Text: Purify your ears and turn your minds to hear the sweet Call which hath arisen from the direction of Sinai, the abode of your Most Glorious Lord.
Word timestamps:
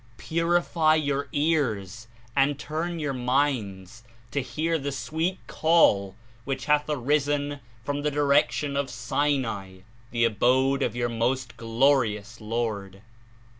Purify 0.17 0.95
your 0.95 1.27
ears 1.31 2.07
and 2.35 2.57
turn 2.57 2.97
your 2.97 3.13
minds 3.13 4.01
to 4.31 4.41
hear 4.41 4.79
the 4.79 4.91
sweet 4.91 5.37
Call 5.45 6.15
which 6.43 6.65
hath 6.65 6.85
arisen 6.89 7.59
from 7.83 8.01
the 8.01 8.09
direction 8.09 8.75
of 8.75 8.89
Sinai, 8.89 9.81
the 10.09 10.25
abode 10.25 10.81
of 10.81 10.95
your 10.95 11.09
Most 11.09 11.55
Glorious 11.55 12.41
Lord. 12.41 13.03